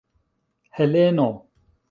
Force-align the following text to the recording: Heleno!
Heleno! 0.79 1.29